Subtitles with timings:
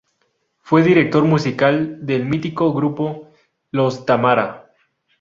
[0.57, 3.29] Fue director musical del mítico grupo
[3.69, 4.73] Los Tamara.